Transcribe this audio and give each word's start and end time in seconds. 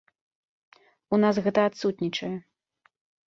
У 1.17 1.19
нас 1.25 1.35
гэта 1.47 1.67
адсутнічае. 1.71 2.33